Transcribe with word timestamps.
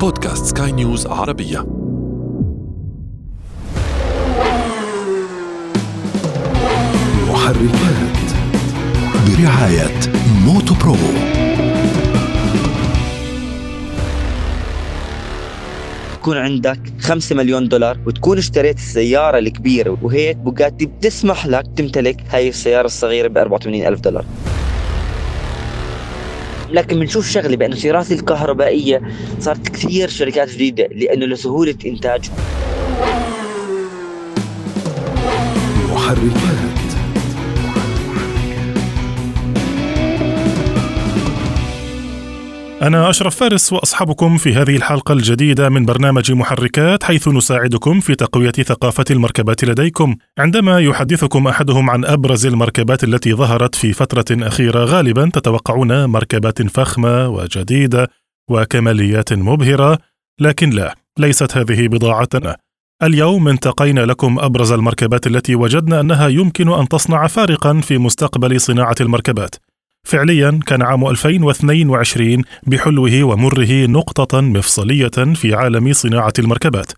بودكاست 0.00 0.58
سكاي 0.58 0.72
نيوز 0.72 1.06
عربية. 1.06 1.66
محركات 7.28 8.18
برعاية 9.26 10.00
موتو 10.44 10.74
برو. 10.74 10.96
يكون 16.14 16.36
عندك 16.36 16.80
5 17.00 17.36
مليون 17.36 17.68
دولار 17.68 17.98
وتكون 18.06 18.38
اشتريت 18.38 18.76
السيارة 18.76 19.38
الكبيرة 19.38 19.98
وهيك 20.02 20.36
بوجاتي 20.36 20.86
بتسمح 20.86 21.46
لك 21.46 21.64
تمتلك 21.76 22.24
هاي 22.30 22.48
السيارة 22.48 22.86
الصغيرة 22.86 23.28
ب 23.28 23.38
84 23.38 23.86
ألف 23.86 24.00
دولار. 24.00 24.24
لكن 26.72 27.00
بنشوف 27.00 27.30
شغلة 27.30 27.56
بأنه 27.56 27.74
السيارات 27.74 28.12
الكهربائية 28.12 29.02
صارت 29.40 29.68
كثير 29.68 30.08
شركات 30.08 30.50
جديدة 30.50 30.88
لأنه 30.92 31.26
لسهولة 31.26 31.74
انتاجهم 31.86 32.34
محركات. 35.92 36.77
أنا 42.82 43.10
أشرف 43.10 43.36
فارس 43.36 43.72
وأصحابكم 43.72 44.36
في 44.36 44.54
هذه 44.54 44.76
الحلقة 44.76 45.12
الجديدة 45.12 45.68
من 45.68 45.84
برنامج 45.84 46.32
محركات 46.32 47.04
حيث 47.04 47.28
نساعدكم 47.28 48.00
في 48.00 48.14
تقوية 48.14 48.50
ثقافة 48.50 49.04
المركبات 49.10 49.64
لديكم. 49.64 50.16
عندما 50.38 50.80
يحدثكم 50.80 51.46
أحدهم 51.46 51.90
عن 51.90 52.04
أبرز 52.04 52.46
المركبات 52.46 53.04
التي 53.04 53.34
ظهرت 53.34 53.74
في 53.74 53.92
فترة 53.92 54.46
أخيرة 54.48 54.84
غالبا 54.84 55.30
تتوقعون 55.34 56.04
مركبات 56.04 56.62
فخمة 56.62 57.28
وجديدة 57.28 58.08
وكماليات 58.50 59.32
مبهرة. 59.32 59.98
لكن 60.40 60.70
لا 60.70 60.94
ليست 61.18 61.56
هذه 61.56 61.88
بضاعتنا. 61.88 62.56
اليوم 63.02 63.48
انتقينا 63.48 64.00
لكم 64.00 64.38
أبرز 64.38 64.72
المركبات 64.72 65.26
التي 65.26 65.54
وجدنا 65.54 66.00
أنها 66.00 66.28
يمكن 66.28 66.72
أن 66.72 66.88
تصنع 66.88 67.26
فارقا 67.26 67.80
في 67.80 67.98
مستقبل 67.98 68.60
صناعة 68.60 68.96
المركبات. 69.00 69.54
فعليا 70.08 70.60
كان 70.66 70.82
عام 70.82 71.06
2022 71.06 72.42
بحلوه 72.66 73.22
ومره 73.22 73.86
نقطة 73.86 74.40
مفصلية 74.40 75.34
في 75.34 75.54
عالم 75.54 75.92
صناعة 75.92 76.32
المركبات. 76.38 76.92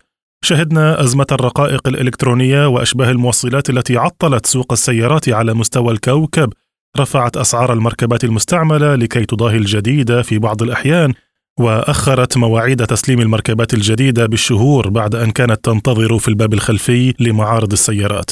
شهدنا 0.44 1.02
أزمة 1.02 1.26
الرقائق 1.32 1.88
الإلكترونية 1.88 2.68
وأشباه 2.68 3.10
الموصلات 3.10 3.70
التي 3.70 3.96
عطلت 3.96 4.46
سوق 4.46 4.72
السيارات 4.72 5.28
على 5.28 5.54
مستوى 5.54 5.92
الكوكب، 5.92 6.52
رفعت 6.98 7.36
أسعار 7.36 7.72
المركبات 7.72 8.24
المستعملة 8.24 8.94
لكي 8.94 9.24
تضاهي 9.24 9.56
الجديدة 9.56 10.22
في 10.22 10.38
بعض 10.38 10.62
الأحيان، 10.62 11.14
وأخرت 11.60 12.36
مواعيد 12.36 12.86
تسليم 12.86 13.20
المركبات 13.20 13.74
الجديدة 13.74 14.26
بالشهور 14.26 14.88
بعد 14.88 15.14
أن 15.14 15.30
كانت 15.30 15.64
تنتظر 15.64 16.18
في 16.18 16.28
الباب 16.28 16.54
الخلفي 16.54 17.14
لمعارض 17.20 17.72
السيارات. 17.72 18.30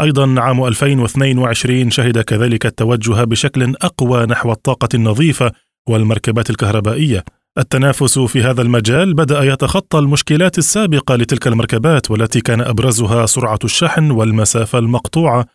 أيضا 0.00 0.40
عام 0.40 0.64
2022 0.64 1.90
شهد 1.90 2.18
كذلك 2.18 2.66
التوجه 2.66 3.24
بشكل 3.24 3.74
أقوى 3.82 4.26
نحو 4.26 4.52
الطاقة 4.52 4.88
النظيفة 4.94 5.52
والمركبات 5.88 6.50
الكهربائية. 6.50 7.24
التنافس 7.58 8.18
في 8.18 8.42
هذا 8.42 8.62
المجال 8.62 9.14
بدأ 9.14 9.42
يتخطى 9.42 9.98
المشكلات 9.98 10.58
السابقة 10.58 11.16
لتلك 11.16 11.46
المركبات 11.46 12.10
والتي 12.10 12.40
كان 12.40 12.60
أبرزها 12.60 13.26
سرعة 13.26 13.58
الشحن 13.64 14.10
والمسافة 14.10 14.78
المقطوعة. 14.78 15.46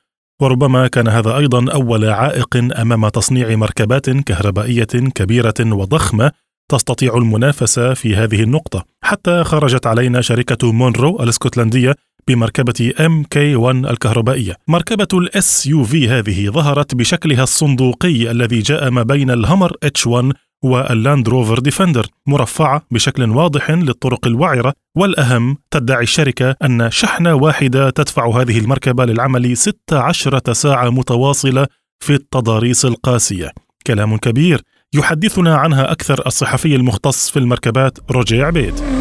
وربما 0.42 0.88
كان 0.88 1.08
هذا 1.08 1.38
أيضا 1.38 1.72
أول 1.72 2.06
عائق 2.10 2.58
أمام 2.82 3.08
تصنيع 3.08 3.56
مركبات 3.56 4.10
كهربائية 4.10 4.84
كبيرة 5.16 5.54
وضخمة 5.60 6.32
تستطيع 6.72 7.18
المنافسة 7.18 7.94
في 7.94 8.16
هذه 8.16 8.44
النقطة. 8.44 8.84
حتى 9.04 9.44
خرجت 9.44 9.88
علينا 9.88 10.22
شركة 10.22 10.72
مونرو 10.72 11.24
الإسكتلندية 11.24 11.96
بمركبة 12.28 12.94
MK1 12.98 13.90
الكهربائية. 13.90 14.56
مركبة 14.68 15.08
ال 15.14 15.68
SUV 15.68 16.10
هذه 16.10 16.50
ظهرت 16.50 16.96
بشكلها 16.96 17.44
الصندوقي 17.44 18.32
الذي 18.32 18.60
جاء 18.60 18.90
ما 18.90 19.04
بين 19.04 19.32
الهمر 19.32 19.72
H1 19.86 20.34
واللاند 20.64 21.30
روفر 21.30 21.60
ديفندر 21.60 22.08
مرفعة 22.28 22.82
بشكل 22.92 23.30
واضح 23.30 23.72
للطرق 23.72 24.28
الوعرة 24.28 24.74
والأهم 24.96 25.58
تدعي 25.72 26.04
الشركة 26.04 26.56
أن 26.64 26.92
شحنة 26.92 27.34
واحدة 27.34 27.90
تدفع 27.90 28.42
هذه 28.42 28.60
المركبة 28.60 29.06
للعمل 29.06 29.58
16 29.58 30.54
ساعة 30.54 30.90
متواصلة 30.90 31.68
في 32.00 32.14
التضاريس 32.14 32.86
القاسية 32.86 33.52
كلام 33.88 34.18
كبير 34.18 34.62
يحدثنا 34.94 35.56
عنها 35.56 35.92
أكثر 35.92 36.28
الصحفي 36.28 36.76
المختص 36.76 37.30
في 37.30 37.40
المركبات 37.40 37.98
روجي 38.12 38.44
عبيد 38.44 38.97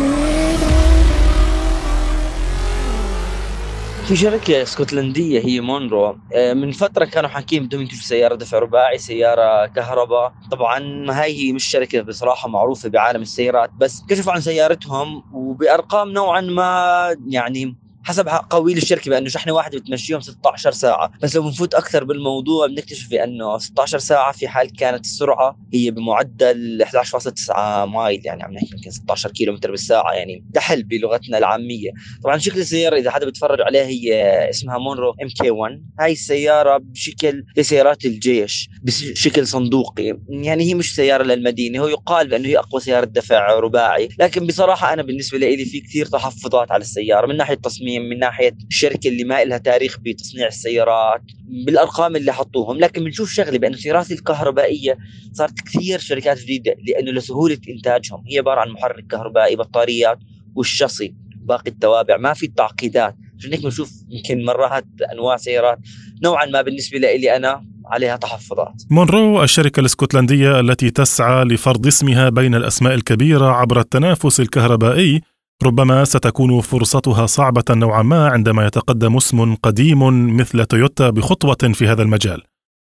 في 4.06 4.16
شركة 4.16 4.62
اسكتلندية 4.62 5.40
هي 5.40 5.60
مونرو. 5.60 6.18
آه، 6.34 6.52
من 6.54 6.72
فترة 6.72 7.04
كانوا 7.04 7.28
حاكين 7.28 7.66
بدهم 7.66 7.80
ينتجوا 7.80 8.00
سيارة 8.02 8.34
دفع 8.34 8.58
رباعي 8.58 8.98
سيارة 8.98 9.66
كهرباء. 9.66 10.32
طبعا 10.50 11.06
هاي 11.10 11.52
مش 11.52 11.64
شركة 11.64 12.00
بصراحة 12.00 12.48
معروفة 12.48 12.88
بعالم 12.88 13.22
السيارات 13.22 13.70
بس 13.76 14.04
كشفوا 14.08 14.32
عن 14.32 14.40
سيارتهم 14.40 15.22
وبأرقام 15.30 16.10
نوعا 16.12 16.40
ما 16.40 17.16
يعني 17.26 17.76
حسب 18.06 18.28
قول 18.28 18.76
الشركة 18.76 19.10
بأنه 19.10 19.28
شحنه 19.28 19.52
واحدة 19.52 19.78
بتمشيهم 19.78 20.20
16 20.20 20.70
ساعة. 20.70 21.12
بس 21.22 21.36
لو 21.36 21.42
بنفوت 21.42 21.74
أكثر 21.74 22.04
بالموضوع 22.04 22.66
بنكتشف 22.66 23.10
بأنه 23.10 23.58
16 23.58 23.98
ساعة 23.98 24.32
في 24.32 24.48
حال 24.48 24.76
كانت 24.76 25.04
السرعة 25.04 25.58
هي 25.74 25.90
بمعدل 25.90 26.84
11.9 26.84 27.84
mile. 27.84 28.20
يعني 28.24 28.42
عم 28.42 28.52
نحكي 28.52 28.70
يمكن 28.72 28.90
16 28.90 29.30
كيلو 29.30 29.52
متر 29.52 29.70
بالساعة 29.70 30.12
يعني 30.12 30.44
دحل 30.50 30.82
بلغتنا 30.82 31.38
العامية. 31.38 31.90
طبعا 32.24 32.38
شكل 32.38 32.60
السيارة 32.60 32.96
إذا 32.96 33.10
حدا 33.10 33.26
بيتفرج 33.26 33.60
عليها 33.60 33.86
هي 33.86 34.14
اسمها 34.50 34.78
مونرو 34.78 35.14
إم 35.22 35.28
كي 35.28 35.50
1 35.50 35.82
هاي 36.00 36.12
السيارة 36.12 36.76
بشكل 36.76 37.44
سيارات 37.60 38.04
الجيش 38.04 38.68
بشكل 38.82 39.46
صندوقي. 39.46 40.18
يعني 40.28 40.64
هي 40.64 40.74
مش 40.74 40.94
سيارة 40.94 41.22
للمدينة 41.22 41.80
هو 41.80 41.88
يقال 41.88 42.28
بأنه 42.28 42.48
هي 42.48 42.58
أقوى 42.58 42.80
سيارة 42.80 43.04
دفع 43.04 43.58
رباعي. 43.58 44.08
لكن 44.18 44.46
بصراحة 44.46 44.92
أنا 44.92 45.02
بالنسبة 45.02 45.38
لي 45.38 45.64
في 45.64 45.80
كثير 45.80 46.06
تحفظات 46.06 46.70
على 46.70 46.80
السيارة 46.80 47.26
من 47.26 47.36
ناحية 47.36 47.54
تصميم 47.54 47.95
من 48.02 48.18
ناحية 48.18 48.56
الشركة 48.70 49.08
اللي 49.08 49.24
ما 49.24 49.44
لها 49.44 49.58
تاريخ 49.58 49.98
بتصنيع 50.00 50.46
السيارات 50.46 51.22
بالأرقام 51.66 52.16
اللي 52.16 52.32
حطوهم 52.32 52.78
لكن 52.78 53.04
بنشوف 53.04 53.30
شغلة 53.30 53.58
بانه 53.58 53.74
السيارات 53.74 54.12
الكهربائية 54.12 54.98
صارت 55.32 55.60
كثير 55.60 55.98
شركات 55.98 56.38
جديدة 56.38 56.74
لأنه 56.88 57.12
لسهولة 57.12 57.58
إنتاجهم. 57.68 58.24
هي 58.30 58.38
عبارة 58.38 58.60
عن 58.60 58.68
محرك 58.68 59.06
كهربائي 59.06 59.56
بطاريات 59.56 60.18
والشاصي 60.54 61.14
باقي 61.36 61.70
التوابع 61.70 62.16
ما 62.16 62.32
في 62.32 62.46
تعقيدات. 62.46 63.16
عشان 63.38 63.52
هيك 63.52 63.62
بنشوف 63.62 63.92
يمكن 64.10 64.44
مرات 64.44 64.84
أنواع 65.12 65.36
سيارات 65.36 65.78
نوعا 66.22 66.46
ما 66.46 66.62
بالنسبة 66.62 66.98
لي 66.98 67.36
أنا 67.36 67.66
عليها 67.86 68.16
تحفظات. 68.16 68.82
مونرو 68.90 69.42
الشركة 69.42 69.80
الإسكتلندية 69.80 70.60
التي 70.60 70.90
تسعى 70.90 71.44
لفرض 71.44 71.86
اسمها 71.86 72.28
بين 72.28 72.54
الأسماء 72.54 72.94
الكبيرة 72.94 73.46
عبر 73.46 73.80
التنافس 73.80 74.40
الكهربائي 74.40 75.20
ربما 75.62 76.04
ستكون 76.04 76.60
فرصتها 76.60 77.26
صعبة 77.26 77.64
نوعا 77.70 78.02
ما 78.02 78.28
عندما 78.28 78.66
يتقدم 78.66 79.16
اسم 79.16 79.54
قديم 79.54 80.36
مثل 80.36 80.64
تويوتا 80.64 81.10
بخطوة 81.10 81.72
في 81.72 81.88
هذا 81.88 82.02
المجال. 82.02 82.42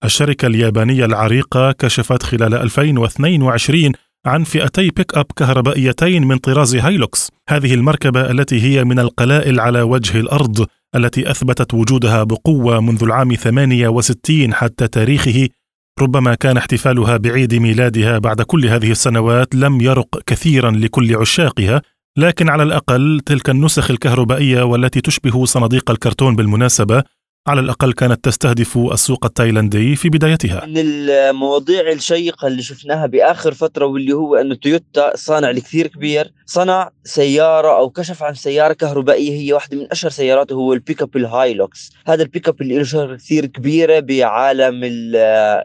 الشركة 0.04 0.46
اليابانية 0.46 1.04
العريقة 1.04 1.72
كشفت 1.72 2.22
خلال 2.22 2.54
2022 2.54 3.92
عن 4.26 4.44
فئتي 4.44 4.90
بيك 4.90 5.14
اب 5.14 5.26
كهربائيتين 5.36 6.26
من 6.26 6.36
طراز 6.36 6.76
هايلوكس، 6.76 7.30
هذه 7.48 7.74
المركبة 7.74 8.30
التي 8.30 8.62
هي 8.62 8.84
من 8.84 8.98
القلائل 8.98 9.60
على 9.60 9.82
وجه 9.82 10.20
الأرض 10.20 10.66
التي 10.94 11.30
أثبتت 11.30 11.74
وجودها 11.74 12.24
بقوة 12.24 12.80
منذ 12.80 13.02
العام 13.02 13.34
68 13.34 14.54
حتى 14.54 14.88
تاريخه 14.88 15.48
ربما 16.00 16.34
كان 16.34 16.56
احتفالها 16.56 17.16
بعيد 17.16 17.54
ميلادها 17.54 18.18
بعد 18.18 18.42
كل 18.42 18.66
هذه 18.66 18.90
السنوات 18.90 19.54
لم 19.54 19.80
يرق 19.80 20.22
كثيرا 20.26 20.70
لكل 20.70 21.16
عشاقها 21.16 21.82
لكن 22.16 22.48
على 22.48 22.62
الأقل 22.62 23.20
تلك 23.26 23.50
النسخ 23.50 23.90
الكهربائية 23.90 24.62
والتي 24.62 25.00
تشبه 25.00 25.44
صناديق 25.44 25.90
الكرتون 25.90 26.36
بالمناسبة 26.36 27.02
على 27.46 27.60
الأقل 27.60 27.92
كانت 27.92 28.24
تستهدف 28.24 28.78
السوق 28.78 29.24
التايلاندي 29.24 29.96
في 29.96 30.08
بدايتها. 30.08 30.66
من 30.66 30.78
المواضيع 30.78 31.92
الشيقة 31.92 32.46
اللي 32.46 32.62
شفناها 32.62 33.06
بآخر 33.06 33.54
فترة 33.54 33.86
واللي 33.86 34.12
هو 34.12 34.36
أنه 34.36 34.54
تويوتا 34.54 35.16
صانع 35.16 35.50
الكثير 35.50 35.86
كبير 35.86 36.32
صنع 36.46 36.90
سيارة 37.04 37.76
أو 37.78 37.90
كشف 37.90 38.22
عن 38.22 38.34
سيارة 38.34 38.72
كهربائية 38.72 39.40
هي 39.40 39.52
واحدة 39.52 39.76
من 39.76 39.86
أشهر 39.90 40.10
سياراته 40.10 40.54
هو 40.54 40.72
البيك 40.72 41.02
اب 41.02 41.16
الهايلوكس 41.16 41.92
هذا 42.06 42.22
البيك 42.22 42.48
اب 42.48 42.62
اللي 42.62 42.78
له 42.78 42.84
شهرة 42.84 43.16
كثير 43.16 43.46
كبيرة 43.46 44.00
بعالم 44.00 44.80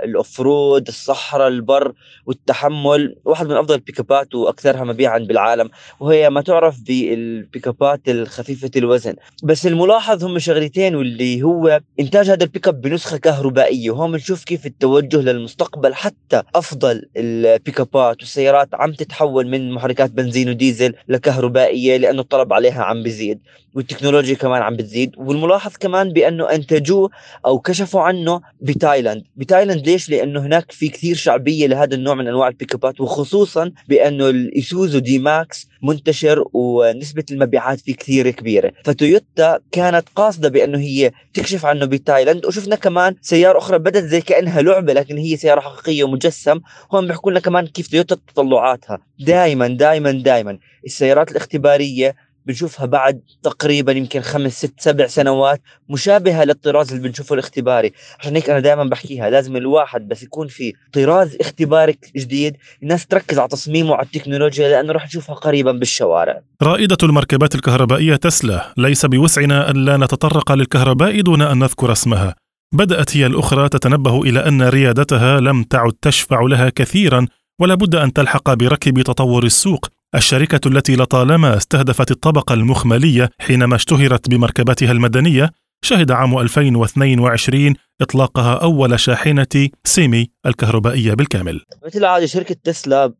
ال 0.03 0.13
off-road 0.13 0.87
الصحراء 0.87 1.47
البر 1.47 1.93
والتحمل 2.25 3.15
واحد 3.25 3.45
من 3.47 3.55
أفضل 3.55 3.75
البيك 3.75 3.99
ابات 3.99 4.35
وأكثرها 4.35 4.83
مبيعا 4.83 5.19
بالعالم 5.19 5.69
وهي 5.99 6.29
ما 6.29 6.41
تعرف 6.41 6.79
بالبيك 6.87 7.67
ابات 7.67 8.01
الخفيفة 8.07 8.71
الوزن. 8.75 9.15
بس 9.43 9.67
الملاحظ 9.67 10.23
هم 10.23 10.39
شغلتين 10.39 10.95
واللي 10.95 11.43
هو 11.43 11.64
هو 11.65 11.81
إنتاج 11.99 12.29
هذا 12.29 12.43
البيك 12.43 12.67
أب 12.67 12.81
بنسخة 12.81 13.17
كهربائية 13.17 13.91
وهون 13.91 14.11
بنشوف 14.11 14.43
كيف 14.43 14.65
التوجه 14.65 15.21
للمستقبل 15.21 15.93
حتى 15.93 16.43
أفضل 16.55 17.09
البيك 17.17 17.79
أبات 17.79 18.21
والسيارات 18.21 18.69
عم 18.73 18.93
تتحول 18.93 19.47
من 19.47 19.71
محركات 19.71 20.11
بنزين 20.11 20.49
وديزل 20.49 20.93
لكهربائية 21.07 21.97
لأنه 21.97 22.21
الطلب 22.21 22.53
عليها 22.53 22.83
عم 22.83 23.03
بيزيد. 23.03 23.39
والتكنولوجيا 23.75 24.35
كمان 24.35 24.61
عم 24.61 24.75
بتزيد 24.75 25.11
والملاحظ 25.17 25.73
كمان 25.79 26.13
بأنه 26.13 26.51
أنتجوه 26.51 27.09
أو 27.45 27.59
كشفوا 27.59 28.01
عنه 28.01 28.41
بتايلاند. 28.61 29.23
بتايلاند 29.35 29.89
ليش؟ 29.89 30.09
لأنه 30.09 30.45
هناك 30.45 30.71
في 30.71 30.89
كثير 30.89 31.15
شعبية 31.15 31.67
لهذا 31.67 31.95
النوع 31.95 32.15
من 32.15 32.27
أنواع 32.27 32.47
البيك 32.47 32.73
ابات 32.73 33.01
وخصوصا 33.01 33.71
بأنه 33.87 34.29
الايسوزو 34.29 34.99
دي 34.99 35.19
ماكس 35.19 35.67
منتشر 35.83 36.45
ونسبة 36.53 37.23
المبيعات 37.31 37.79
فيه 37.79 37.95
كثير 37.95 38.29
كبيرة. 38.29 38.71
فتويوتا 38.83 39.59
كانت 39.71 40.09
قاصدة 40.15 40.49
بأنه 40.49 40.77
هي 40.77 41.11
تكشف 41.33 41.65
عنه 41.65 41.85
بتايلاند 41.85 42.45
وشفنا 42.45 42.75
كمان 42.75 43.15
سيارة 43.21 43.57
أخرى 43.57 43.79
بدت 43.79 44.03
زي 44.03 44.21
كأنها 44.21 44.61
لعبة 44.61 44.93
لكن 44.93 45.17
هي 45.17 45.37
سيارة 45.37 45.59
حقيقية 45.59 46.03
ومجسم. 46.03 46.59
هون 46.93 47.07
بيحكوا 47.07 47.31
لنا 47.31 47.39
كمان 47.39 47.67
كيف 47.67 47.87
تويوتا 47.87 48.17
تطلعاتها. 48.33 48.99
دائما 49.19 49.67
دائما 49.67 50.11
دائما 50.11 50.57
السيارات 50.85 51.31
الاختبارية 51.31 52.15
بنشوفها 52.45 52.85
بعد 52.85 53.21
تقريبا 53.43 53.91
يمكن 53.91 54.21
خمس 54.21 54.57
ست 54.57 54.73
سبع 54.77 55.07
سنوات 55.07 55.61
مشابهة 55.89 56.43
للطراز 56.43 56.93
اللي 56.93 57.07
بنشوفه 57.07 57.33
الاختباري. 57.33 57.91
عشان 58.19 58.35
هيك 58.35 58.49
أنا 58.49 58.59
دائما 58.59 58.83
بحكيها 58.83 59.29
لازم 59.29 59.55
الواحد 59.55 60.07
بس 60.07 60.23
يكون 60.23 60.47
في 60.47 60.73
طراز 60.93 61.37
اختباري 61.41 61.97
جديد 62.15 62.57
الناس 62.83 63.05
تركز 63.05 63.39
على 63.39 63.47
تصميمه 63.47 63.91
وعلى 63.91 64.05
التكنولوجيا 64.05 64.69
لأنه 64.69 64.93
راح 64.93 65.05
نشوفها 65.05 65.35
قريبا 65.35 65.71
بالشوارع. 65.71 66.41
رائدة 66.61 66.97
المركبات 67.03 67.55
الكهربائية 67.55 68.15
تسلا 68.15 68.73
ليس 68.77 69.05
بوسعنا 69.05 69.69
أن 69.69 69.85
لا 69.85 69.97
نتطرق 69.97 70.51
للكهرباء 70.51 71.21
دون 71.21 71.41
أن 71.41 71.59
نذكر 71.59 71.91
اسمها. 71.91 72.35
بدأت 72.73 73.17
هي 73.17 73.25
الأخرى 73.25 73.69
تتنبه 73.69 74.21
إلى 74.21 74.47
أن 74.47 74.61
ريادتها 74.61 75.39
لم 75.39 75.63
تعد 75.63 75.93
تشفع 76.01 76.41
لها 76.41 76.69
كثيرا 76.69 77.27
ولا 77.61 77.75
بد 77.75 77.95
أن 77.95 78.13
تلحق 78.13 78.53
بركب 78.53 79.01
تطور 79.01 79.43
السوق. 79.43 79.89
الشركة 80.15 80.67
التي 80.67 80.95
لطالما 80.95 81.57
استهدفت 81.57 82.11
الطبقة 82.11 82.53
المخملية 82.53 83.29
حينما 83.39 83.75
اشتهرت 83.75 84.29
بمركباتها 84.29 84.91
المدنية 84.91 85.49
شهد 85.85 86.11
عام 86.11 86.37
2022 86.37 87.73
إطلاقها 88.01 88.53
أول 88.53 88.99
شاحنة 88.99 89.69
سيمي 89.83 90.27
الكهربائية 90.45 91.13
بالكامل. 91.13 91.61
مثل 91.85 91.99
العادة 91.99 92.25
شركة 92.25 92.55
تسلا 92.63 93.13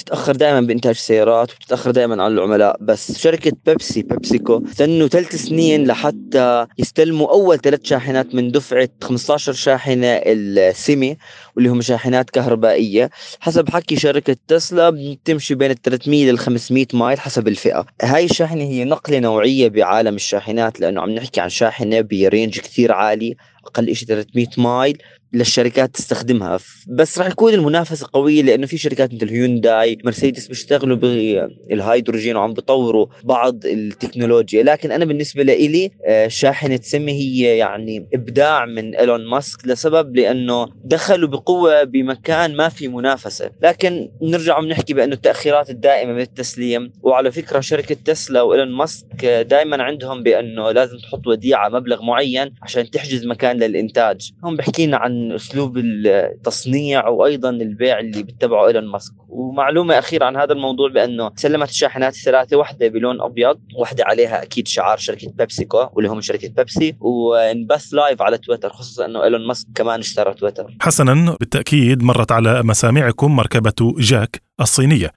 بتتأخر 0.00 0.36
دائما 0.36 0.60
بإنتاج 0.60 0.94
سيارات 0.94 1.52
وبتتأخر 1.52 1.90
دائما 1.90 2.22
على 2.22 2.34
العملاء 2.34 2.76
بس 2.80 3.18
شركة 3.18 3.52
بيبسي 3.66 4.02
بيبسيكو 4.02 4.62
استنوا 4.66 5.08
ثلاث 5.08 5.36
سنين 5.36 5.86
لحتى 5.86 6.66
يستلموا 6.78 7.30
أول 7.32 7.58
ثلاث 7.58 7.80
شاحنات 7.84 8.34
من 8.34 8.50
دفعة 8.50 8.88
15 9.02 9.52
شاحنة 9.52 10.06
السيمي 10.06 11.16
واللي 11.56 11.70
هم 11.70 11.80
شاحنات 11.80 12.30
كهربائية. 12.30 13.10
حسب 13.40 13.68
حكي 13.70 13.96
شركة 13.96 14.36
تسلا 14.48 14.90
بتمشي 14.90 15.54
بين 15.54 15.70
ال 15.70 15.82
300 15.82 16.30
لل 16.30 16.38
500 16.38 16.86
mile 16.94 17.20
حسب 17.20 17.48
الفئة. 17.48 17.86
هاي 18.02 18.24
الشاحنة 18.24 18.62
هي 18.62 18.84
نقلة 18.84 19.18
نوعية 19.18 19.68
بعالم 19.68 20.14
الشاحنات 20.14 20.80
لأنه 20.80 21.00
عم 21.00 21.10
نحكي 21.10 21.40
عن 21.40 21.48
شاحنة 21.48 22.00
ب 22.00 22.10
range 22.10 22.58
كثير 22.60 22.92
عالي 22.92 23.36
أقل 23.66 23.96
شيء 23.96 24.08
300 24.08 24.46
mile. 24.58 24.98
للشركات 25.32 25.94
تستخدمها. 25.94 26.58
بس 26.88 27.18
راح 27.18 27.26
يكون 27.26 27.54
المنافسة 27.54 28.06
قوية 28.12 28.42
لأنه 28.42 28.66
في 28.66 28.78
شركات 28.78 29.14
مثل 29.14 29.28
هيونداي 29.28 29.98
مرسيدس 30.04 30.46
بيشتغلوا 30.46 30.96
بالهيدروجين 30.96 32.36
وعم 32.36 32.52
بيطوروا 32.52 33.06
بعض 33.24 33.66
التكنولوجيا. 33.66 34.62
لكن 34.62 34.92
أنا 34.92 35.04
بالنسبة 35.04 35.42
لي 35.42 35.90
آه، 36.06 36.28
شاحنة 36.28 36.78
سمي 36.82 37.12
هي 37.12 37.56
يعني 37.56 38.08
إبداع 38.14 38.66
من 38.66 38.96
إيلون 38.96 39.26
ماسك 39.26 39.66
لسبب 39.66 40.16
لأنه 40.16 40.68
دخلوا 40.84 41.28
بقوة 41.28 41.84
بمكان 41.84 42.56
ما 42.56 42.68
في 42.68 42.88
منافسة. 42.88 43.50
لكن 43.62 44.10
نرجع 44.22 44.60
بنحكي 44.60 44.94
بأنه 44.94 45.14
التأخيرات 45.14 45.70
الدائمة 45.70 46.12
من 46.12 46.20
التسليم. 46.20 46.92
وعلى 47.02 47.32
فكرة 47.32 47.60
شركة 47.60 47.96
تسلا 48.04 48.42
وإيلون 48.42 48.72
ماسك 48.72 49.24
دائما 49.24 49.82
عندهم 49.82 50.22
بأنه 50.22 50.70
لازم 50.70 50.98
تحط 50.98 51.26
وديعة 51.26 51.68
مبلغ 51.68 52.02
معين 52.02 52.54
عشان 52.62 52.90
تحجز 52.90 53.26
مكان 53.26 53.56
للإنتاج. 53.56 54.30
هم 54.44 54.56
بحكينا 54.56 54.96
عن 54.96 55.19
أسلوب 55.32 55.78
التصنيع 55.78 57.08
وأيضا 57.08 57.50
البيع 57.50 57.98
اللي 57.98 58.22
بيتبعه 58.22 58.66
إيلون 58.66 58.86
ماسك 58.86 59.12
ومعلومة 59.28 59.98
أخيرة 59.98 60.24
عن 60.24 60.36
هذا 60.36 60.52
الموضوع 60.52 60.88
بأنه 60.88 61.30
سلمت 61.36 61.68
الشاحنات 61.68 62.14
الثلاثة 62.14 62.56
واحدة 62.56 62.88
بلون 62.88 63.20
أبيض 63.20 63.60
واحدة 63.78 64.04
عليها 64.04 64.42
أكيد 64.42 64.68
شعار 64.68 64.98
شركة 64.98 65.32
بيبسيكو 65.34 65.86
واللي 65.92 66.10
هم 66.10 66.20
شركة 66.20 66.48
بيبسي 66.48 66.96
وانبث 67.00 67.94
live 67.94 68.22
على 68.22 68.38
تويتر 68.38 68.68
خصوصا 68.68 69.04
إنه 69.04 69.24
إيلون 69.24 69.46
ماسك 69.46 69.66
كمان 69.74 70.00
اشترى 70.00 70.34
تويتر 70.34 70.76
حسنا 70.80 71.36
بالتأكيد 71.40 72.02
مرت 72.02 72.32
على 72.32 72.62
مسامعكم 72.62 73.36
مركبة 73.36 73.94
جاك 73.98 74.42
الصينية 74.60 75.10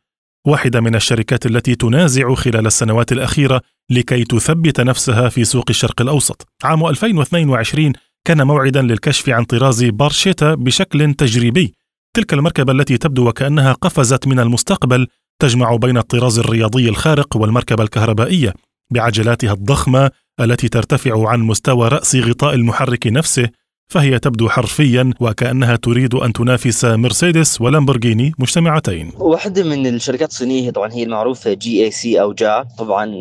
واحدة 0.48 0.82
من 0.82 0.96
الشركات 0.96 1.46
التي 1.46 1.76
تنازع 1.76 2.34
خلال 2.34 2.66
السنوات 2.66 3.12
الأخيرة 3.12 3.62
لكي 3.90 4.24
تثبت 4.24 4.82
نفسها 4.82 5.30
في 5.30 5.44
سوق 5.44 5.66
الشرق 5.70 6.02
الأوسط. 6.02 6.48
عام 6.64 6.86
2022 6.86 7.94
كان 8.25 8.48
موعدا 8.48 8.81
للكشف 8.81 9.30
عن 9.30 9.44
طراز 9.44 9.84
بارشيتا 9.84 10.56
بشكل 10.56 11.14
تجريبي. 11.14 11.74
تلك 12.14 12.34
المركبة 12.34 12.72
التي 12.72 12.98
تبدو 12.98 13.28
وكأنها 13.28 13.74
قفزت 13.74 14.28
من 14.28 14.40
المستقبل 14.40 15.08
تجمع 15.40 15.75
بين 15.75 15.98
الطراز 15.98 16.40
الرياضي 16.40 16.90
الخارق 16.90 17.38
والمركبة 17.38 17.84
الكهربائية 17.84 18.54
بعجلاتها 18.92 19.54
الضخمة 19.54 20.12
التي 20.40 20.70
ترتفع 20.70 21.30
عن 21.30 21.40
مستوى 21.40 21.88
رأس 21.88 22.16
غطاء 22.16 22.54
المحرك 22.54 23.08
نفسه 23.08 23.50
فهي 23.88 24.20
تبدو 24.20 24.50
حرفيا 24.50 25.12
وكأنها 25.20 25.75
تريد 25.75 26.16
أن 26.16 26.34
تنافس 26.34 26.86
مرسيدس 26.86 27.62
ولامبورغيني 27.62 28.31
مجتمعتين. 28.40 29.12
واحدة 29.18 29.64
من 29.64 29.88
الشركات 29.88 30.30
الصينية 30.30 30.72
طبعا 30.72 30.92
هي 30.92 31.04
المعروفة 31.04 31.54
جي 31.54 31.86
اي 31.86 31.92
سي 31.92 32.22
أو 32.22 32.34
جا 32.34 32.68
طبعا 32.78 33.12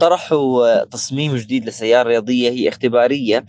طرحوا 0.00 0.84
تصميم 0.84 1.36
جديد 1.36 1.68
لسيارة 1.68 2.08
رياضية 2.08 2.50
هي 2.50 2.68
اختبارية. 2.68 3.44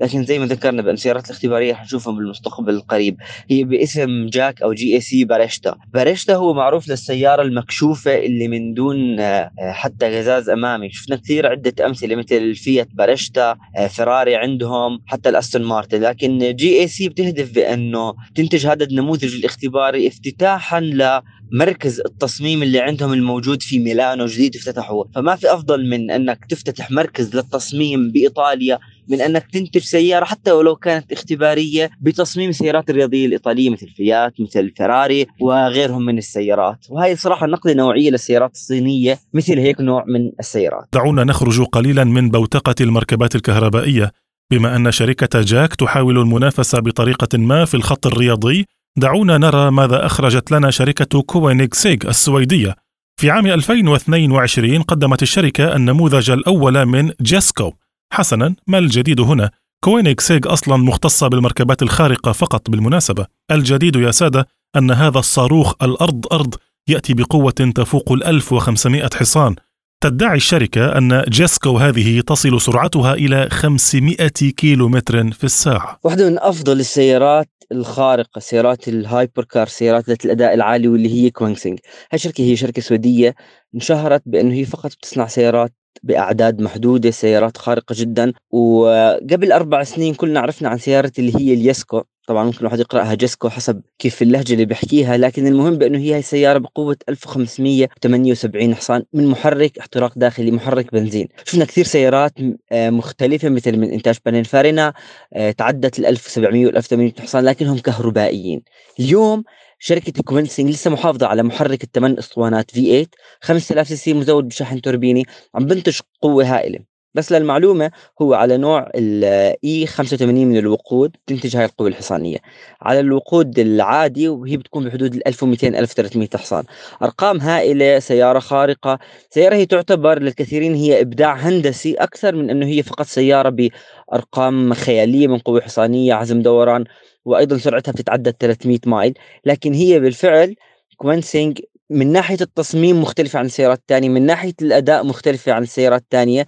لكن 0.00 0.24
زي 0.24 0.38
ما 0.38 0.46
ذكرنا 0.46 0.82
بأن 0.82 0.94
السيارات 0.94 1.24
الاختبارية 1.26 1.74
حنشوفها 1.74 2.12
بالمستقبل 2.12 2.74
القريب. 2.74 3.16
هي 3.50 3.64
باسم 3.64 4.26
جاك 4.26 4.62
أو 4.62 4.72
جي 4.72 4.94
إي 4.94 5.00
سي 5.00 5.24
باريشتا. 5.24 5.76
باريشتا 5.94 6.34
هو 6.34 6.54
معروف 6.54 6.88
للسيارة 6.88 7.42
المكشوفة 7.42 8.18
اللي 8.18 8.48
من 8.48 8.74
دون 8.74 9.20
آه، 9.20 9.50
حتى 9.58 10.16
قزاز 10.18 10.48
أمامي. 10.48 10.90
شفنا 10.90 11.16
كثير 11.16 11.46
عدة 11.46 11.86
أمثلة 11.86 12.16
مثل 12.16 12.36
الفيات 12.36 12.88
باريشتا 12.94 13.56
آه، 13.76 13.86
فيراري 13.86 14.36
عندهم 14.36 14.98
حتى 15.06 15.28
الأستون 15.28 15.62
مارتن. 15.62 16.00
لكن 16.00 16.54
جي 16.56 16.80
إي 16.80 16.88
سي 16.88 17.08
بتهدف 17.08 17.54
بأنه 17.54 18.14
تنتج 18.34 18.66
هذا 18.66 18.84
النموذج 18.84 19.34
الاختباري 19.34 20.08
افتتاحا 20.08 20.80
ل 20.80 21.20
مركز 21.52 22.00
التصميم 22.00 22.62
اللي 22.62 22.80
عندهم 22.80 23.12
الموجود 23.12 23.62
في 23.62 23.78
ميلانو 23.78 24.26
جديد 24.26 24.56
افتتحوه. 24.56 25.10
فما 25.14 25.36
في 25.36 25.54
أفضل 25.54 25.88
من 25.88 26.10
أنك 26.10 26.44
تفتتح 26.44 26.90
مركز 26.90 27.36
للتصميم 27.36 28.10
بإيطاليا 28.10 28.78
من 29.08 29.20
أنك 29.20 29.46
تنتج 29.52 29.80
سيارة 29.80 30.24
حتى 30.24 30.52
ولو 30.52 30.76
كانت 30.76 31.12
اختبارية 31.12 31.90
بتصميم 32.00 32.50
السيارات 32.50 32.90
الرياضية 32.90 33.26
الإيطالية 33.26 33.70
مثل 33.70 33.88
فيات 33.88 34.32
مثل 34.40 34.72
فيراري 34.76 35.26
وغيرهم 35.40 36.04
من 36.04 36.18
السيارات. 36.18 36.86
وهي 36.90 37.16
صراحة 37.16 37.46
نقلة 37.46 37.74
نوعية 37.74 38.10
للسيارات 38.10 38.52
الصينية 38.54 39.18
مثل 39.34 39.58
هيك 39.58 39.80
نوع 39.80 40.04
من 40.06 40.30
السيارات. 40.40 40.88
دعونا 40.92 41.24
نخرج 41.24 41.62
قليلا 41.62 42.04
من 42.04 42.30
بوتقة 42.30 42.74
المركبات 42.80 43.34
الكهربائية. 43.34 44.12
بما 44.50 44.76
أن 44.76 44.92
شركة 44.92 45.40
جاك 45.40 45.74
تحاول 45.74 46.18
المنافسة 46.18 46.80
بطريقة 46.80 47.38
ما 47.38 47.64
في 47.64 47.74
الخط 47.74 48.06
الرياضي 48.06 48.66
دعونا 48.96 49.38
نرى 49.38 49.70
ماذا 49.70 50.06
أخرجت 50.06 50.52
لنا 50.52 50.70
شركة 50.70 51.22
كوينيغ 51.22 51.68
سيغ 51.72 51.98
السويدية. 52.08 52.76
في 53.20 53.30
عام 53.30 53.46
2022 53.46 54.82
قدمت 54.82 55.22
الشركة 55.22 55.76
النموذج 55.76 56.30
الأول 56.30 56.86
من 56.86 57.12
جيسكو. 57.22 57.72
حسنا 58.14 58.54
ما 58.66 58.78
الجديد 58.78 59.20
هنا؟ 59.20 59.50
كوينيغ 59.84 60.14
سيغ 60.18 60.40
أصلا 60.46 60.76
مختصة 60.76 61.28
بالمركبات 61.28 61.82
الخارقة 61.82 62.32
فقط 62.32 62.70
بالمناسبة. 62.70 63.26
الجديد 63.50 63.96
يا 63.96 64.10
سادة 64.10 64.46
أن 64.76 64.90
هذا 64.90 65.18
الصاروخ 65.18 65.74
الأرض 65.82 66.26
أرض 66.32 66.54
يأتي 66.88 67.14
بقوة 67.14 67.50
تفوق 67.50 68.12
ال 68.12 68.24
1500 68.24 69.10
حصان. 69.14 69.54
تدعي 70.00 70.36
الشركة 70.36 70.98
أن 70.98 71.24
جيسكو 71.28 71.78
هذه 71.78 72.20
تصل 72.20 72.60
سرعتها 72.60 73.14
إلى 73.14 73.48
500 73.50 74.16
كيلو 74.56 74.88
متر 74.88 75.30
في 75.30 75.44
الساعة. 75.44 75.98
واحدة 76.04 76.30
من 76.30 76.38
أفضل 76.38 76.80
السيارات 76.80 77.48
الخارقة 77.72 78.38
سيارات 78.38 78.88
ال 78.88 79.44
hypercar 79.44 79.66
سيارات 79.66 80.08
ذات 80.08 80.24
الأداء 80.24 80.54
العالي 80.54 80.88
واللي 80.88 81.08
هي 81.14 81.30
كوينسينج 81.30 81.78
هاي 82.12 82.16
الشركة 82.16 82.44
هي 82.44 82.56
شركة 82.56 82.82
سويدية 82.82 83.34
انشهرت 83.74 84.22
بأنه 84.26 84.54
هي 84.54 84.64
فقط 84.64 84.90
بتصنع 84.92 85.26
سيارات 85.26 85.72
بأعداد 86.02 86.60
محدودة 86.60 87.10
سيارات 87.10 87.56
خارقة 87.56 87.94
جدا. 87.98 88.32
وقبل 88.50 89.52
أربع 89.52 89.84
سنين 89.84 90.14
كلنا 90.14 90.40
عرفنا 90.40 90.68
عن 90.68 90.78
سياره 90.78 91.12
اللي 91.18 91.32
هي 91.36 91.54
اليسكو. 91.54 92.02
طبعا 92.26 92.44
ممكن 92.44 92.58
الواحد 92.60 92.80
يقرأها 92.80 93.14
جيسكو 93.14 93.48
حسب 93.48 93.82
كيف 93.98 94.22
اللهجة 94.22 94.52
اللي 94.52 94.64
بيحكيها. 94.64 95.16
لكن 95.16 95.46
المهم 95.46 95.78
بأنه 95.78 95.98
هي 95.98 96.18
السيارة 96.18 96.58
بقوة 96.58 96.96
1578 97.08 98.74
حصان 98.74 99.04
من 99.12 99.26
محرك 99.26 99.78
احتراق 99.78 100.12
داخلي 100.18 100.50
محرك 100.50 100.92
بنزين. 100.92 101.28
شفنا 101.44 101.64
كثير 101.64 101.84
سيارات 101.84 102.32
آه، 102.72 102.90
مختلفة 102.90 103.48
مثل 103.48 103.76
من 103.76 103.90
إنتاج 103.90 104.16
بينينفارينا 104.24 104.94
آه، 105.34 105.50
تعدت 105.50 105.98
ال 105.98 106.06
1700 106.06 106.66
وال 106.66 106.76
1800 106.76 107.12
حصان 107.20 107.44
لكنهم 107.44 107.78
كهربائيين. 107.78 108.62
اليوم 109.00 109.44
شركة 109.86 110.22
كوينسينج 110.22 110.70
لسه 110.70 110.90
محافظة 110.90 111.26
على 111.26 111.42
محرك 111.42 111.84
الثمان 111.84 112.18
أسطوانات 112.18 112.70
V8 112.70 113.06
5000 113.40 113.88
سي 113.88 113.96
سي 113.96 114.14
مزود 114.14 114.48
بشحن 114.48 114.80
توربيني 114.80 115.26
عم 115.54 115.66
بنتج 115.66 115.98
قوة 116.22 116.44
هائلة. 116.44 116.78
بس 117.14 117.32
للمعلومة 117.32 117.90
هو 118.22 118.34
على 118.34 118.56
نوع 118.56 118.90
ال 118.94 119.86
E85 119.86 120.46
من 120.46 120.56
الوقود 120.56 121.16
تنتج 121.26 121.56
هاي 121.56 121.64
القوة 121.64 121.88
الحصانية. 121.88 122.36
على 122.82 123.00
الوقود 123.00 123.58
العادي 123.58 124.28
وهي 124.28 124.56
بتكون 124.56 124.84
بحدود 124.84 125.14
ال 125.14 125.28
1200 125.28 125.68
1300 125.78 126.28
حصان. 126.34 126.64
أرقام 127.02 127.40
هائلة 127.40 127.98
سيارة 127.98 128.38
خارقة. 128.38 128.98
سيارة 129.30 129.54
هي 129.54 129.66
تعتبر 129.66 130.18
للكثيرين 130.18 130.74
هي 130.74 131.00
إبداع 131.00 131.34
هندسي 131.34 131.94
أكثر 131.94 132.34
من 132.34 132.50
إنه 132.50 132.66
هي 132.66 132.82
فقط 132.82 133.06
سيارة 133.06 133.70
بأرقام 134.10 134.74
خيالية 134.74 135.26
من 135.26 135.38
قوة 135.38 135.60
حصانية 135.60 136.14
عزم 136.14 136.42
دوران. 136.42 136.84
وأيضا 137.24 137.58
سرعتها 137.58 137.92
بتتعدى 137.92 138.32
300 138.40 138.78
mile. 138.86 139.14
لكن 139.44 139.74
هي 139.74 140.00
بالفعل 140.00 140.54
Koenigsegg 140.96 141.60
من 141.90 142.12
ناحية 142.12 142.36
التصميم 142.40 143.02
مختلفة 143.02 143.38
عن 143.38 143.44
السيارات 143.44 143.78
الثانية 143.78 144.08
من 144.08 144.26
ناحية 144.26 144.54
الأداء 144.62 145.04
مختلفة 145.04 145.52
عن 145.52 145.62
السيارات 145.62 146.02
الثانية 146.02 146.46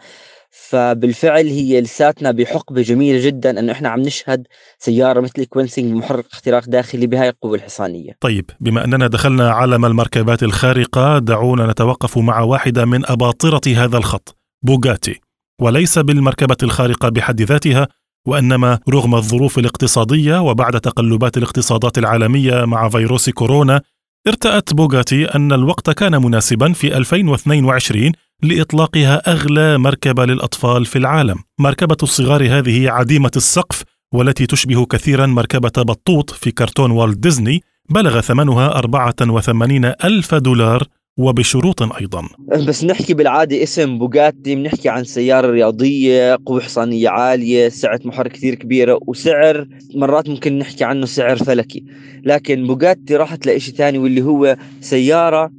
فبالفعل 0.50 1.46
هي 1.46 1.80
لساتنا 1.80 2.30
بحقبة 2.30 2.82
جميلة 2.82 3.26
جدا 3.26 3.60
إنه 3.60 3.72
إحنا 3.72 3.88
عم 3.88 4.00
نشهد 4.00 4.46
سيارة 4.78 5.20
مثل 5.20 5.44
Koenigsegg 5.44 5.92
بمحرك 5.92 6.24
احتراق 6.32 6.64
داخلي 6.68 7.06
بهاي 7.06 7.28
القوة 7.28 7.54
الحصانية. 7.54 8.12
طيب 8.20 8.50
بما 8.60 8.84
أننا 8.84 9.06
دخلنا 9.06 9.50
عالم 9.50 9.84
المركبات 9.84 10.42
الخارقة 10.42 11.18
دعونا 11.18 11.66
نتوقف 11.66 12.18
مع 12.18 12.40
واحدة 12.40 12.84
من 12.84 13.10
أباطرة 13.10 13.60
هذا 13.76 13.98
الخط 13.98 14.36
بوغاتي. 14.62 15.20
وليس 15.60 15.98
بالمركبة 15.98 16.56
الخارقة 16.62 17.08
بحد 17.08 17.42
ذاتها 17.42 17.88
وأنما 18.26 18.78
رغم 18.88 19.14
الظروف 19.14 19.58
الاقتصادية 19.58 20.40
وبعد 20.40 20.80
تقلبات 20.80 21.36
الاقتصادات 21.36 21.98
العالمية 21.98 22.64
مع 22.64 22.88
فيروس 22.88 23.30
كورونا 23.30 23.80
ارتأت 24.28 24.74
بوغاتي 24.74 25.24
أن 25.24 25.52
الوقت 25.52 25.90
كان 25.90 26.22
مناسبا 26.22 26.72
في 26.72 26.96
2022 26.96 28.12
لإطلاقها 28.42 29.32
أغلى 29.32 29.78
مركبة 29.78 30.24
للأطفال 30.24 30.84
في 30.86 30.98
العالم. 30.98 31.36
مركبة 31.60 31.96
الصغار 32.02 32.58
هذه 32.58 32.90
عديمة 32.90 33.30
السقف 33.36 33.82
والتي 34.14 34.46
تشبه 34.46 34.86
كثيرا 34.86 35.26
مركبة 35.26 35.82
بطوط 35.82 36.30
في 36.30 36.50
كرتون 36.50 36.90
والت 36.90 37.18
ديزني 37.18 37.62
بلغ 37.90 38.20
ثمنها 38.20 38.78
84 38.78 39.84
ألف 39.84 40.34
دولار 40.34 40.82
وبشروط 41.18 41.82
أيضا. 41.82 42.28
بس 42.68 42.84
نحكي 42.84 43.14
بالعادة 43.14 43.62
اسم 43.62 43.98
بوغاتي 43.98 44.54
بنحكي 44.54 44.88
عن 44.88 45.04
سيارة 45.04 45.50
رياضية 45.50 46.38
قوة 46.46 46.60
حصانية 46.60 47.08
عالية 47.08 47.68
سعة 47.68 48.00
محرك 48.04 48.32
كثير 48.32 48.54
كبيرة 48.54 48.98
وسعر 49.06 49.68
مرات 49.94 50.28
ممكن 50.28 50.58
نحكي 50.58 50.84
عنه 50.84 51.06
سعر 51.06 51.36
فلكي. 51.36 51.84
لكن 52.24 52.66
بوغاتي 52.66 53.16
راحت 53.16 53.46
لإشي 53.46 53.70
ثاني 53.72 53.98
واللي 53.98 54.22
هو 54.22 54.56
سيارة 54.80 55.50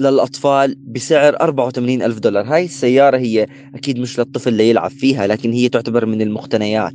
للأطفال 0.00 0.76
بسعر 0.86 1.36
84 1.40 2.02
ألف 2.02 2.18
دولار. 2.18 2.44
هاي 2.44 2.64
السيارة 2.64 3.16
هي 3.16 3.46
أكيد 3.74 3.98
مش 3.98 4.18
للطفل 4.18 4.48
اللي 4.48 4.70
يلعب 4.70 4.90
فيها 4.90 5.26
لكن 5.26 5.52
هي 5.52 5.68
تعتبر 5.68 6.06
من 6.06 6.22
المقتنيات. 6.22 6.92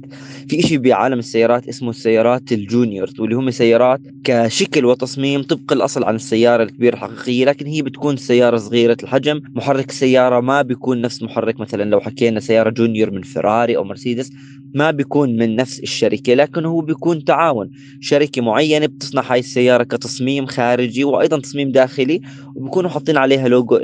في 0.48 0.60
إشي 0.60 0.78
بعالم 0.78 1.20
السيارات 1.20 1.68
اسمه 1.68 1.90
السيارات 1.90 2.52
ال 2.52 2.60
juniors 2.60 3.20
واللي 3.20 3.36
هم 3.36 3.52
سيارات 3.52 4.02
كشكل 4.24 4.86
وتصميم 4.86 5.44
طبق 5.44 5.74
الأصل 5.74 6.04
عن 6.04 6.16
السيارة 6.16 6.64
الكبيرة 6.64 6.94
الحقيقية 6.94 7.46
لكن 7.46 7.66
هي 7.66 7.82
بتكون 7.82 8.18
سيارة 8.18 8.58
صغيرة 8.58 8.98
الحجم 9.04 9.42
محرك 9.56 9.90
السيارة 9.90 10.40
ما 10.40 10.62
بيكون 10.62 11.02
نفس 11.02 11.24
محرك. 11.24 11.60
مثلا 11.60 11.84
لو 11.84 12.00
حكينا 12.00 12.40
سيارة 12.40 12.70
junior 12.70 13.12
من 13.12 13.22
فيراري 13.22 13.78
أو 13.78 13.84
مرسيدس 13.84 14.32
ما 14.74 14.92
بيكون 14.92 15.36
من 15.36 15.56
نفس 15.56 15.80
الشركة 15.80 16.34
لكن 16.34 16.66
هو 16.66 16.82
بيكون 16.82 17.24
تعاون. 17.24 17.70
شركة 18.02 18.42
معينة 18.42 18.86
بتصنع 18.86 19.22
هاي 19.22 19.40
السيارة 19.40 19.84
كتصميم 19.84 20.46
خارجي 20.46 21.04
وأيضا 21.04 21.40
تصميم 21.40 21.72
داخلي 21.72 22.22
وبيكونوا 22.56 22.90
حاطين 22.90 23.18
عليها 23.18 23.48
لوجو 23.48 23.80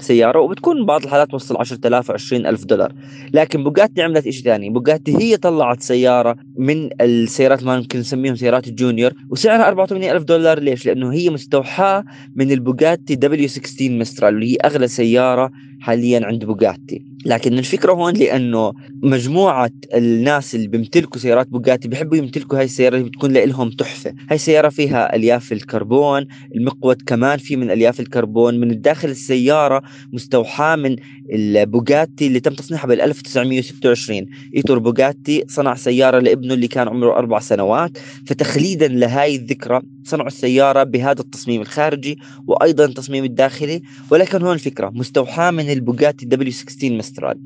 السيارة 0.00 0.40
وبتكون 0.40 0.86
بعض 0.86 1.02
الحالات 1.04 1.30
توصل 1.30 1.56
10000 1.56 2.10
و 2.10 2.12
20000 2.12 2.64
دولار. 2.64 2.92
لكن 3.34 3.64
بوجاتي 3.64 4.02
عملت 4.02 4.28
شيء 4.28 4.44
ثاني. 4.44 4.70
بوجاتي 4.70 5.16
هي 5.16 5.36
طلعت 5.36 5.82
سيارة 5.82 6.36
من 6.58 6.88
السيارات 7.00 7.64
ما 7.64 7.76
ممكن 7.76 7.98
نسميهم 7.98 8.36
سيارات 8.36 8.68
ال 8.68 8.74
junior 8.74 9.12
وسعرها 9.30 9.68
84000 9.68 10.22
دولار. 10.22 10.58
ليش؟ 10.58 10.86
لأنه 10.86 11.12
هي 11.12 11.30
مستوحاة 11.30 12.04
من 12.36 12.52
البوجاتي 12.52 13.14
W 13.14 13.48
16 13.48 13.90
Mistral 13.90 14.34
اللي 14.34 14.52
هي 14.52 14.56
أغلى 14.64 14.88
سيارة 14.88 15.50
حاليا 15.80 16.26
عند 16.26 16.44
بوجاتي. 16.44 17.04
لكن 17.26 17.58
الفكرة 17.58 17.92
هون 17.92 18.14
لأنه 18.14 18.72
مجموعة 19.02 19.70
الناس 19.94 20.54
اللي 20.54 20.68
بيمتلكوا 20.68 21.20
سيارات 21.20 21.48
بوجاتي 21.48 21.88
بيحبوا 21.88 22.16
يمتلكوا 22.16 22.58
هاي 22.58 22.64
السيارة 22.64 22.96
اللي 22.96 23.08
بتكون 23.08 23.32
لهم 23.32 23.70
تحفة. 23.70 24.10
هاي 24.10 24.36
السيارة 24.36 24.68
فيها 24.68 25.16
ألياف 25.16 25.52
الكربون 25.52 26.26
المقود 26.56 27.02
كمان 27.02 27.38
في 27.38 27.56
من 27.56 27.70
ألياف 27.70 28.00
الكربون. 28.00 28.60
من 28.60 28.70
الداخل 28.70 29.08
السيارة 29.08 29.82
مستوحاة 30.12 30.76
من 30.76 30.96
البوجاتي 31.32 32.26
اللي 32.26 32.40
تم 32.40 32.54
تصنيعها 32.54 32.86
بال 32.86 33.00
1926 33.00 34.26
إيتوري 34.56 34.78
بوجاتي 34.78 35.44
صنع 35.48 35.74
سيارة 35.74 36.18
لابنه 36.18 36.54
اللي 36.54 36.68
كان 36.68 36.88
عمره 36.88 37.12
أربع 37.12 37.38
سنوات. 37.38 37.98
فتخليدا 38.26 38.88
لهاي 38.88 39.36
الذكرى 39.36 39.80
صنعوا 40.04 40.28
السيارة 40.28 40.82
بهذا 40.82 41.20
التصميم 41.20 41.60
الخارجي 41.60 42.18
وأيضا 42.46 42.84
التصميم 42.84 43.24
الداخلي. 43.24 43.82
ولكن 44.10 44.42
هون 44.42 44.54
الفكرة 44.54 44.90
مستوحاة 44.94 45.50
من 45.50 45.72
البوجاتي 45.72 46.26
W 46.26 46.52
16 46.52 46.92
Mistral. 46.92 47.38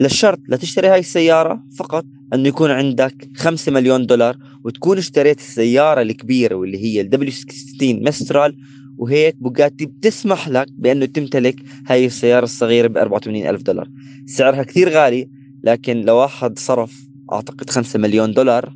للشرط 0.00 0.38
لتشتري 0.48 0.88
هاي 0.88 1.00
السيارة 1.00 1.62
فقط 1.78 2.04
أنه 2.34 2.48
يكون 2.48 2.70
عندك 2.70 3.28
5 3.36 3.72
مليون 3.72 4.06
دولار 4.06 4.36
وتكون 4.64 4.98
اشتريت 4.98 5.38
السيارة 5.38 6.02
الكبيرة 6.02 6.54
واللي 6.54 6.84
هي 6.84 7.00
ال 7.00 7.30
W16 7.32 7.82
Mistral 7.82 8.56
وهيك 8.98 9.36
بوجاتي 9.36 9.86
بتسمح 9.86 10.48
لك 10.48 10.66
بأنه 10.70 11.06
تمتلك 11.06 11.56
هاي 11.88 12.06
السيارة 12.06 12.44
الصغيرة 12.44 12.86
ب 12.88 12.96
84 12.96 13.46
ألف 13.46 13.62
دولار. 13.62 13.88
سعرها 14.26 14.62
كثير 14.62 14.88
غالي 14.88 15.28
لكن 15.64 16.00
لو 16.00 16.16
واحد 16.16 16.58
صرف 16.58 16.92
أعتقد 17.32 17.70
5 17.70 17.98
مليون 17.98 18.32
دولار 18.32 18.72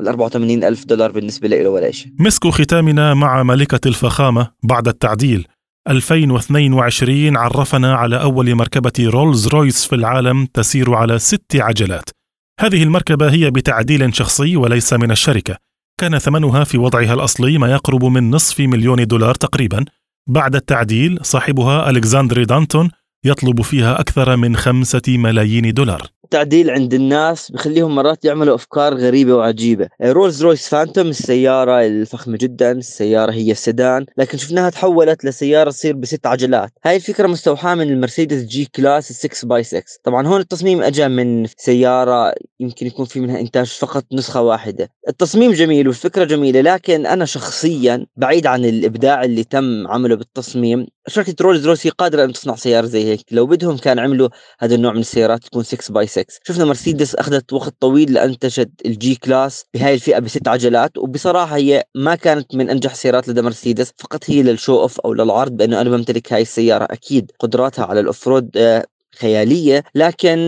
ال 0.00 0.08
84 0.08 0.64
ألف 0.64 0.84
دولار 0.84 1.12
بالنسبة 1.12 1.48
له 1.48 1.68
ولا 1.68 1.90
شيء. 1.90 2.12
مسك 2.18 2.46
ختامنا 2.46 3.14
مع 3.14 3.42
ملكة 3.42 3.88
الفخامة 3.88 4.50
بعد 4.62 4.88
التعديل. 4.88 5.46
2022 5.88 7.36
عرفنا 7.36 7.94
على 7.94 8.20
أول 8.20 8.54
مركبة 8.54 8.92
رولز 9.00 9.48
رويس 9.48 9.84
في 9.84 9.94
العالم 9.94 10.46
تسير 10.54 10.94
على 10.94 11.18
ست 11.18 11.56
عجلات. 11.56 12.10
هذه 12.60 12.82
المركبة 12.82 13.32
هي 13.32 13.50
بتعديل 13.50 14.14
شخصي 14.14 14.56
وليس 14.56 14.92
من 14.92 15.10
الشركة. 15.10 15.56
كان 16.00 16.18
ثمنها 16.18 16.64
في 16.64 16.78
وضعها 16.78 17.14
الأصلي 17.14 17.58
ما 17.58 17.72
يقرب 17.72 18.04
من 18.04 18.30
نصف 18.30 18.60
مليون 18.60 19.06
دولار 19.06 19.34
تقريبا. 19.34 19.84
بعد 20.28 20.54
التعديل 20.56 21.18
صاحبها 21.22 21.90
ألكساندري 21.90 22.44
دانتون 22.44 22.90
يطلب 23.24 23.62
فيها 23.62 24.00
أكثر 24.00 24.36
من 24.36 24.56
خمسة 24.56 25.02
ملايين 25.08 25.72
دولار. 25.72 26.02
التعديل 26.24 26.70
عند 26.70 26.94
الناس 26.94 27.50
بخليهم 27.50 27.94
مرات 27.94 28.24
يعملوا 28.24 28.54
أفكار 28.54 28.94
غريبة 28.94 29.34
وعجيبة. 29.34 29.88
رولز 30.02 30.42
رويس 30.44 30.68
فانتوم 30.68 31.06
السيارة 31.08 31.86
الفخمة 31.86 32.36
جدا 32.36 32.72
السيارة 32.72 33.32
هي 33.32 33.54
سيدان 33.54 34.06
لكن 34.18 34.38
شفناها 34.38 34.70
تحولت 34.70 35.24
لسيارة 35.24 35.70
تصير 35.70 35.96
بست 35.96 36.26
عجلات. 36.26 36.70
هاي 36.84 36.96
الفكرة 36.96 37.26
مستوحاة 37.26 37.74
من 37.74 37.88
المرسيدس 37.90 38.42
G-Class 38.42 39.12
6 39.12 39.48
by 39.48 39.62
6 39.62 39.82
طبعا 40.04 40.26
هون 40.26 40.40
التصميم 40.40 40.82
اجى 40.82 41.08
من 41.08 41.46
سيارة 41.56 42.34
يمكن 42.60 42.86
يكون 42.86 43.04
في 43.04 43.20
منها 43.20 43.40
إنتاج 43.40 43.66
فقط 43.66 44.04
نسخة 44.12 44.42
واحدة. 44.42 44.90
التصميم 45.08 45.52
جميل 45.52 45.88
والفكرة 45.88 46.24
جميلة 46.24 46.60
لكن 46.60 47.06
أنا 47.06 47.24
شخصيا 47.24 48.06
بعيد 48.16 48.46
عن 48.46 48.64
الإبداع 48.64 49.24
اللي 49.24 49.44
تم 49.44 49.86
عمله 49.86 50.16
بالتصميم 50.16 50.86
شركة 51.08 51.34
رولز 51.40 51.66
رويس 51.66 51.86
هي 51.86 51.90
قادرة 51.90 52.24
ان 52.24 52.32
تصنع 52.32 52.54
سيارة 52.56 52.86
زي 52.86 53.04
هيك. 53.04 53.20
لو 53.30 53.46
بدهم 53.46 53.76
كان 53.76 53.98
عملوا 53.98 54.28
هذا 54.58 54.74
النوع 54.74 54.92
من 54.92 55.00
السيارات 55.00 55.44
تكون 55.44 55.62
6 55.62 55.94
by 55.94 56.06
6 56.14 56.40
شفنا 56.44 56.64
مرسيدس 56.64 57.14
أخذت 57.14 57.52
وقت 57.52 57.74
طويل 57.80 58.12
لأنتجت 58.12 58.70
ال 58.86 59.14
G-Class 59.14 59.64
بهاي 59.74 59.94
الفئة 59.94 60.18
بست 60.18 60.48
عجلات 60.48 60.98
وبصراحة 60.98 61.56
هي 61.56 61.84
ما 61.94 62.14
كانت 62.14 62.54
من 62.54 62.70
أنجح 62.70 62.90
السيارات 62.92 63.28
لدى 63.28 63.42
مرسيدس 63.42 63.92
فقط 63.98 64.30
هي 64.30 64.42
لل 64.42 64.55
show 64.55 64.80
off 64.80 65.00
أو 65.00 65.14
للعرض 65.14 65.52
بأنه 65.52 65.80
أنا 65.80 65.90
بمتلك 65.90 66.32
هاي 66.32 66.42
السيارة 66.42 66.84
أكيد 66.90 67.32
قدراتها 67.38 67.84
على 67.84 68.00
ال 68.00 68.06
off-road 68.06 68.50
آه، 68.56 68.84
خيالية. 69.18 69.84
لكن 69.94 70.38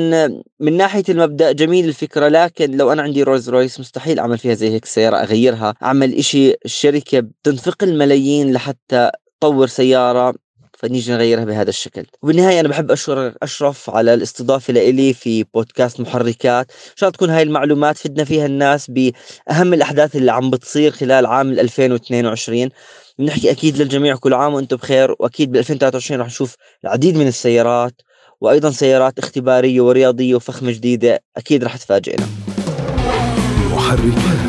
من 0.61 0.77
ناحية 0.77 1.03
المبدأ 1.09 1.53
جميل 1.53 1.89
الفكرة 1.89 2.29
لكن 2.29 2.77
لو 2.77 2.93
أنا 2.93 3.03
عندي 3.03 3.23
رويز 3.23 3.51
رويس 3.51 3.81
مستحيل 3.81 4.19
أعمل 4.19 4.39
فيها 4.39 4.55
زي 4.55 4.71
هيك 4.71 4.85
سيارة 4.85 5.17
أغيرها 5.17 5.75
أعمل 5.83 6.15
إشي 6.15 6.55
الشركة 6.65 7.21
بتنفق 7.21 7.85
الملايين 7.85 8.53
لحتى 8.53 9.11
تطور 9.41 9.67
سيارة. 9.67 10.35
فنيجي 10.77 11.13
نغيرها 11.13 11.45
بهذا 11.45 11.69
الشكل. 11.71 12.07
وبالنهاية 12.23 12.61
أنا 12.61 12.69
بحب 12.69 12.91
أشكر 12.91 13.35
أشرف 13.43 13.91
على 13.91 14.15
الاستضافة 14.15 14.73
لإلي 14.73 15.15
في 15.15 15.45
بودكاست 15.55 16.01
محركات. 16.01 16.71
إن 16.71 16.97
شاء 16.97 17.09
الله 17.09 17.17
تكون 17.17 17.31
هاي 17.31 17.43
المعلومات 17.43 17.97
فدنا 17.99 18.25
فيها 18.25 18.47
الناس 18.47 18.91
بأهم 18.91 19.75
الأحداث 19.75 20.17
اللي 20.17 20.33
عم 20.33 20.51
بتصير 20.51 20.91
خلال 20.91 21.27
عام 21.27 21.53
2022 21.53 22.69
بنحكي 23.19 23.51
أكيد 23.51 23.77
للجميع 23.83 24.17
كل 24.17 24.35
عام 24.35 24.55
وأنتم 24.55 24.77
بخير 24.77 25.15
وأكيد 25.19 25.53
ب 25.53 25.57
2023 25.57 26.21
رح 26.21 26.27
نشوف 26.27 26.55
العديد 26.85 27.17
من 27.17 27.27
السيارات 27.27 28.03
وأيضا 28.41 28.71
سيارات 28.71 29.19
اختبارية 29.19 29.81
ورياضية 29.81 30.35
وفخمة 30.35 30.71
جديدة 30.73 31.23
أكيد 31.37 31.65
رح 31.65 31.77
تفاجئنا. 31.77 32.27
محركات. 33.73 34.46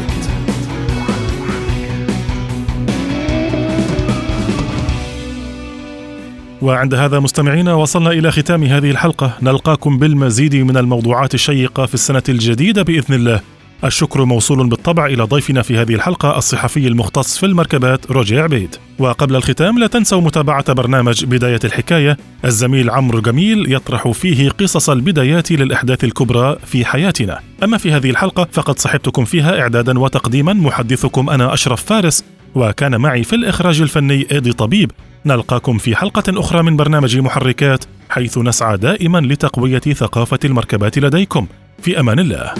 وعند 6.61 6.93
هذا 6.93 7.19
مستمعينا 7.19 7.73
وصلنا 7.73 8.11
إلى 8.11 8.31
ختام 8.31 8.63
هذه 8.63 8.91
الحلقة. 8.91 9.37
نلقاكم 9.41 9.97
بالمزيد 9.97 10.55
من 10.55 10.77
الموضوعات 10.77 11.33
الشيقة 11.33 11.85
في 11.85 11.93
السنة 11.93 12.23
الجديدة 12.29 12.81
بإذن 12.81 13.15
الله. 13.15 13.41
الشكر 13.83 14.25
موصول 14.25 14.69
بالطبع 14.69 15.05
إلى 15.05 15.23
ضيفنا 15.23 15.61
في 15.61 15.77
هذه 15.77 15.93
الحلقة 15.95 16.37
الصحفي 16.37 16.87
المختص 16.87 17.37
في 17.37 17.45
المركبات 17.45 18.11
روجي 18.11 18.39
عبيد. 18.39 18.75
وقبل 18.99 19.35
الختام 19.35 19.79
لا 19.79 19.87
تنسوا 19.87 20.21
متابعة 20.21 20.73
برنامج 20.73 21.25
بداية 21.25 21.59
الحكاية. 21.63 22.17
الزميل 22.45 22.89
عمرو 22.89 23.21
جميل 23.21 23.73
يطرح 23.73 24.07
فيه 24.07 24.49
قصص 24.49 24.89
البدايات 24.89 25.51
للأحداث 25.51 26.03
الكبرى 26.03 26.57
في 26.65 26.85
حياتنا. 26.85 27.39
أما 27.63 27.77
في 27.77 27.91
هذه 27.91 28.09
الحلقة 28.09 28.47
فقد 28.51 28.79
صحبتكم 28.79 29.25
فيها 29.25 29.59
إعدادا 29.59 29.99
وتقديما. 29.99 30.53
محدثكم 30.53 31.29
أنا 31.29 31.53
أشرف 31.53 31.83
فارس 31.83 32.23
وكان 32.55 33.01
معي 33.01 33.23
في 33.23 33.35
الإخراج 33.35 33.81
الفني 33.81 34.27
إيدي 34.31 34.53
طبيب. 34.53 34.91
نلقاكم 35.27 35.77
في 35.77 35.95
حلقة 35.95 36.39
أخرى 36.39 36.63
من 36.63 36.77
برنامج 36.77 37.17
محركات 37.17 37.83
حيث 38.09 38.37
نسعى 38.37 38.77
دائما 38.77 39.17
لتقوية 39.17 39.79
ثقافة 39.79 40.39
المركبات 40.45 40.97
لديكم. 40.97 41.47
في 41.81 41.99
أمان 41.99 42.19
الله. 42.19 42.53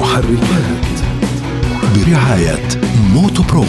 محركات 0.00 0.84
برعاية 1.96 2.68
موتو 3.14 3.42
برو. 3.42 3.64